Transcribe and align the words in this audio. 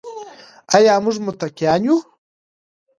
آیا 0.75 0.93
موږ 1.03 1.15
متقیان 1.27 1.81
یو؟ 1.87 1.97